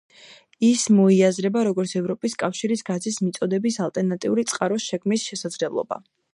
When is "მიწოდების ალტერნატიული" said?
3.27-4.49